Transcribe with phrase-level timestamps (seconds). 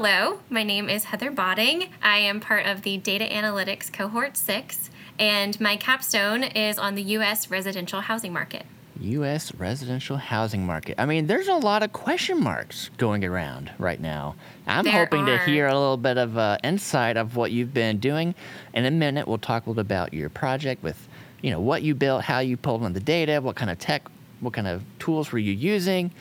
[0.00, 1.90] Hello, my name is Heather Botting.
[2.00, 7.02] I am part of the Data Analytics Cohort 6, and my capstone is on the
[7.02, 7.50] U.S.
[7.50, 8.64] residential housing market.
[9.00, 9.52] U.S.
[9.56, 10.94] residential housing market.
[10.98, 14.36] I mean, there's a lot of question marks going around right now.
[14.68, 17.98] I'm There hoping to hear a little bit of uh, insight of what you've been
[17.98, 18.36] doing.
[18.74, 21.08] In a minute, we'll talk a little bit about your project with,
[21.42, 24.08] you know, what you built, how you pulled on the data, what kind of tech,
[24.38, 26.12] what kind of tools were you using.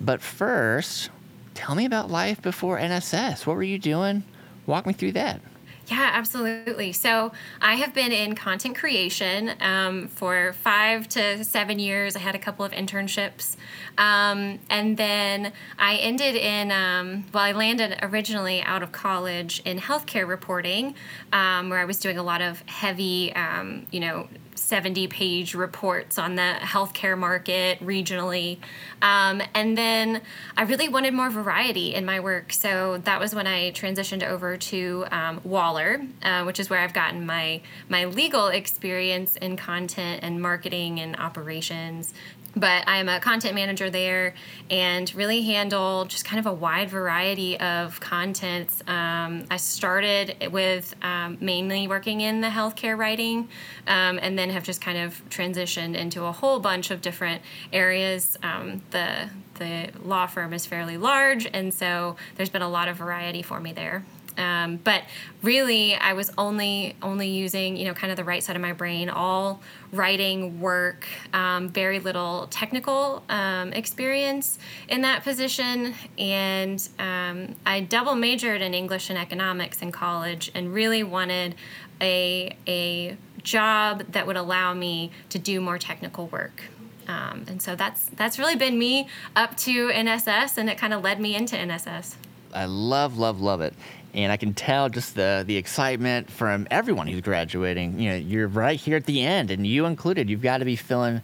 [0.00, 1.10] But first,
[1.58, 3.44] tell me about life before NSS.
[3.44, 4.22] What were you doing?
[4.66, 5.40] Walk me through that.
[5.88, 6.92] Yeah, absolutely.
[6.92, 12.14] So I have been in content creation um, for five to seven years.
[12.14, 13.56] I had a couple of internships.
[13.96, 19.78] Um, and then I ended in, um, well, I landed originally out of college in
[19.78, 20.94] healthcare reporting,
[21.32, 26.18] um, where I was doing a lot of heavy, um, you know, 70 page reports
[26.18, 28.58] on the healthcare market regionally.
[29.00, 30.22] Um, and then
[30.56, 32.52] I really wanted more variety in my work.
[32.52, 36.94] So that was when I transitioned over to um, Waller, uh, which is where I've
[36.94, 42.12] gotten my, my legal experience in content and marketing and operations.
[42.56, 44.34] But I'm a content manager there
[44.70, 48.82] and really handle just kind of a wide variety of contents.
[48.86, 53.48] Um, I started with um, mainly working in the healthcare writing
[53.86, 58.36] um, and then have just kind of transitioned into a whole bunch of different areas.
[58.42, 62.96] Um, the, the law firm is fairly large, and so there's been a lot of
[62.96, 64.04] variety for me there.
[64.38, 65.02] Um, but
[65.42, 68.72] really, I was only only using you know kind of the right side of my
[68.72, 69.60] brain, all
[69.92, 78.14] writing work, um, very little technical um, experience in that position, and um, I double
[78.14, 81.56] majored in English and economics in college, and really wanted
[82.00, 83.16] a a
[83.48, 86.62] job that would allow me to do more technical work.
[87.08, 91.02] Um, and so that's that's really been me up to NSS, and it kind of
[91.02, 92.16] led me into NSS.
[92.52, 93.74] I love, love, love it.
[94.14, 97.98] And I can tell just the the excitement from everyone who's graduating.
[97.98, 100.28] You know, you're right here at the end, and you included.
[100.28, 101.22] You've got to be feeling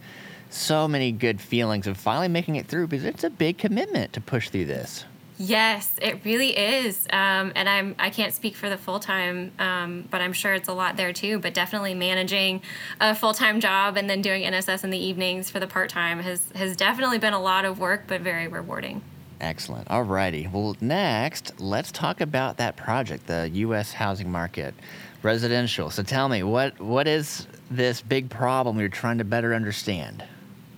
[0.49, 4.21] so many good feelings of finally making it through because it's a big commitment to
[4.21, 5.05] push through this.
[5.37, 10.07] Yes, it really is, um, and I'm I can't speak for the full time, um,
[10.09, 11.39] but I'm sure it's a lot there too.
[11.39, 12.61] But definitely managing
[13.01, 16.19] a full time job and then doing NSS in the evenings for the part time
[16.19, 19.01] has has definitely been a lot of work, but very rewarding.
[19.41, 19.89] Excellent.
[19.89, 20.49] Alrighty.
[20.49, 23.91] Well, next, let's talk about that project, the U.S.
[23.91, 24.73] housing market,
[25.21, 25.89] residential.
[25.89, 30.23] So tell me, what what is this big problem you're trying to better understand?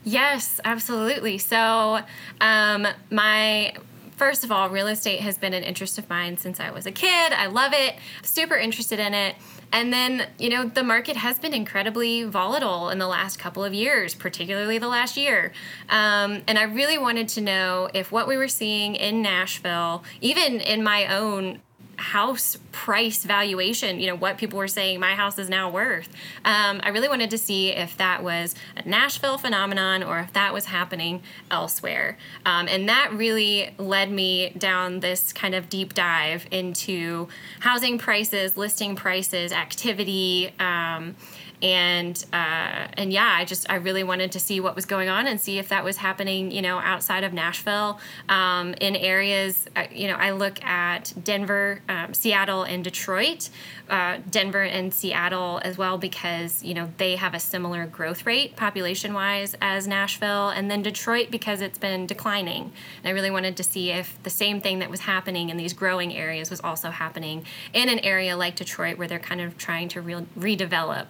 [0.04, 1.38] Yes, absolutely.
[1.38, 2.00] So,
[2.40, 3.74] um, my
[4.18, 6.92] first of all, real estate has been an interest of mine since I was a
[6.92, 7.32] kid.
[7.34, 9.36] I love it, super interested in it.
[9.72, 13.74] And then, you know, the market has been incredibly volatile in the last couple of
[13.74, 15.52] years, particularly the last year.
[15.90, 20.62] Um, and I really wanted to know if what we were seeing in Nashville, even
[20.62, 21.62] in my own
[22.08, 26.08] house price valuation, you know, what people were saying my house is now worth.
[26.46, 30.54] Um, I really wanted to see if that was a Nashville phenomenon or if that
[30.54, 32.18] was happening elsewhere.
[32.46, 37.28] Um, and that really led me down this kind of deep dive into
[37.60, 40.54] housing prices, listing prices, activity.
[40.60, 41.18] Um,
[41.62, 45.28] and uh, and yeah, I just I really wanted to see what was going on
[45.28, 49.68] and see if that was happening, you know, outside of Nashville, um, in areas.
[49.76, 53.50] uh, You know, I look at Denver, um, Seattle, and Detroit.
[53.90, 58.58] Uh, Denver and Seattle as well because you know they have a similar growth rate
[58.58, 62.64] population wise as Nashville, and then Detroit because it's been declining.
[62.98, 65.74] And I really wanted to see if the same thing that was happening in these
[65.74, 69.88] growing areas was also happening in an area like Detroit where they're kind of trying
[69.90, 71.08] to re- redevelop.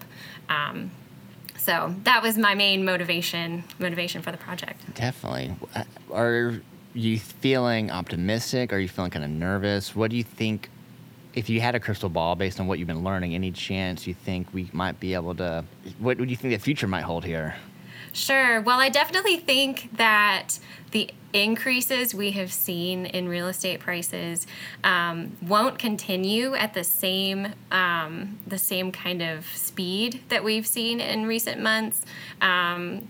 [0.49, 0.91] Um,
[1.57, 4.81] so that was my main motivation motivation for the project.
[4.95, 5.55] Definitely.
[5.75, 6.61] Uh, Are
[6.93, 8.71] you feeling optimistic?
[8.71, 9.95] Are you feeling kind of nervous?
[9.95, 10.69] What do you think,
[11.35, 14.13] if you had a crystal ball based on what you've been learning, any chance you
[14.13, 15.65] think we might be able to,
[15.99, 17.55] what do you think the future might hold here?
[18.13, 18.61] Sure.
[18.61, 20.59] Well, I definitely think that
[20.91, 24.47] the increases we have seen in real estate prices
[24.83, 30.99] um, won't continue at the same um, the same kind of speed that we've seen
[30.99, 32.01] in recent months.
[32.41, 33.07] Um,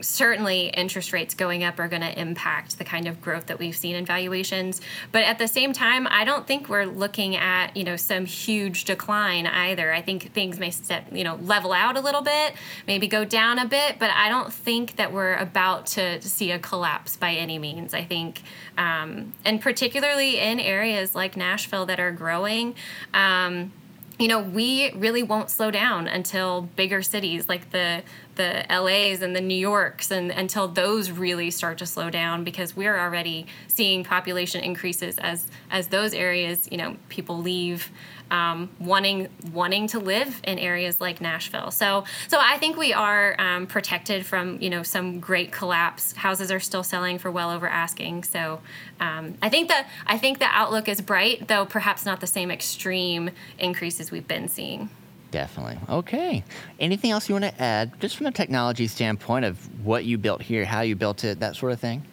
[0.00, 3.76] certainly interest rates going up are going to impact the kind of growth that we've
[3.76, 4.80] seen in valuations.
[5.12, 8.84] But at the same time i don't think we're looking at you know some huge
[8.84, 9.92] decline either.
[9.92, 12.54] I think things may step you know level out a little bit
[12.86, 16.58] maybe go down a bit but i don't think that we're about to see a
[16.58, 17.94] collapse by any means.
[17.94, 18.42] I think
[18.78, 22.74] um, and particularly in areas like nashville that are growing
[23.12, 23.72] um,
[24.18, 28.02] you know we really won't slow down until bigger cities like the
[28.36, 32.76] the LAs and the New Yorks and until those really start to slow down because
[32.76, 37.90] we're already seeing population increases as as those areas you know people leave
[38.30, 41.70] um, wanting wanting to live in areas like Nashville.
[41.70, 46.12] So so I think we are um, protected from you know some great collapse.
[46.12, 48.24] Houses are still selling for well over asking.
[48.24, 48.60] So
[49.00, 52.50] um, I think that I think the outlook is bright, though perhaps not the same
[52.50, 54.90] extreme increases we've been seeing.
[55.34, 55.78] Definitely.
[55.88, 56.44] Okay.
[56.78, 60.40] Anything else you want to add, just from a technology standpoint of what you built
[60.40, 62.04] here, how you built it, that sort of thing?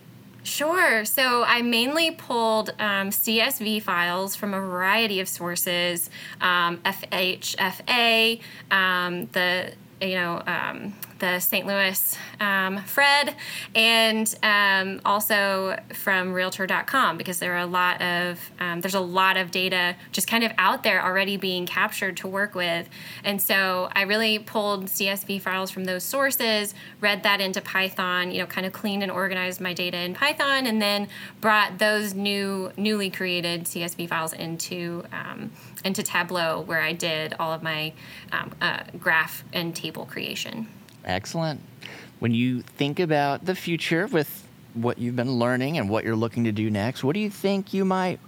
[0.42, 1.06] Sure.
[1.06, 6.10] So I mainly pulled um, CSV files from a variety of sources,
[6.42, 8.42] um, FHFA,
[8.72, 9.72] um, the
[10.02, 11.66] you know um, the St.
[11.66, 13.36] Louis um, FRED,
[13.76, 19.38] and um, also from Realtor.com because there are a lot of um, there's a lot
[19.38, 22.90] of data just kind of out there already being captured to work with,
[23.24, 28.40] and so I really pulled CSV files from those sources, read that into Python, you
[28.40, 31.08] know, kind of cleaned and organized my data in Python, and then
[31.40, 35.52] brought those new newly created CSV files into um,
[35.86, 37.94] into Tableau where I did all of my
[38.32, 40.68] um, uh, graph and table creation.
[41.06, 41.62] Excellent.
[42.20, 46.44] When you think about the future with what you've been learning and what you're looking
[46.44, 48.20] to do next, what do you think you might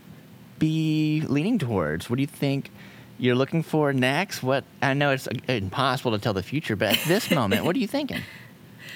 [0.59, 2.09] be leaning towards?
[2.09, 2.71] What do you think
[3.19, 4.41] you're looking for next?
[4.43, 7.75] What I know it's uh, impossible to tell the future, but at this moment, what
[7.75, 8.21] are you thinking?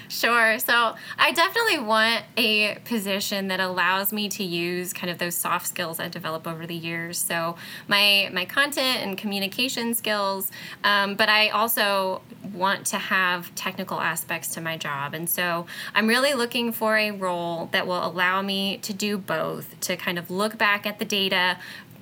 [0.09, 0.57] Sure.
[0.59, 5.67] So I definitely want a position that allows me to use kind of those soft
[5.67, 7.17] skills I develop over the years.
[7.17, 7.57] So
[7.87, 10.49] my my content and communication skills,
[10.83, 12.21] um, but I also
[12.53, 17.11] want to have technical aspects to my job, and so I'm really looking for a
[17.11, 19.77] role that will allow me to do both.
[19.81, 21.57] To kind of look back at the data,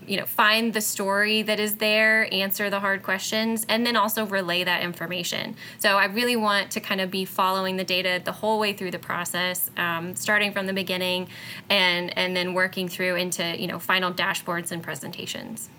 [0.07, 4.25] you know find the story that is there answer the hard questions and then also
[4.25, 5.55] relay that information.
[5.79, 8.91] So i really want to kind of be following the data the whole way through
[8.91, 11.27] the process um, starting from the beginning
[11.69, 15.69] and and then working through into you know final dashboards and presentations.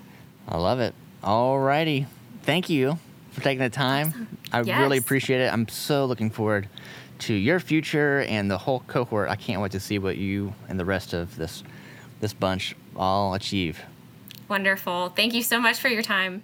[0.48, 0.94] I love it.
[1.22, 2.06] All righty.
[2.42, 2.98] Thank you
[3.32, 4.08] for taking the time.
[4.08, 4.38] Awesome.
[4.52, 4.80] i yes.
[4.80, 5.52] really appreciate it.
[5.52, 6.68] I'm so looking forward
[7.20, 9.28] to your future and the whole cohort.
[9.28, 11.62] I can't wait to see what you and the rest of this
[12.20, 13.82] this bunch all achieve
[14.48, 15.10] Wonderful.
[15.10, 16.42] Thank you so much for your time.